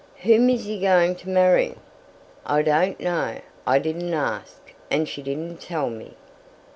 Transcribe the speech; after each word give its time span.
"Whom 0.23 0.49
is 0.49 0.65
he 0.65 0.79
going 0.79 1.13
to 1.17 1.29
marry?" 1.29 1.75
"I 2.43 2.63
don't 2.63 2.99
know. 2.99 3.37
I 3.67 3.77
didn't 3.77 4.15
ask, 4.15 4.73
and 4.89 5.07
she 5.07 5.21
didn't 5.21 5.61
tell 5.61 5.91
me." 5.91 6.15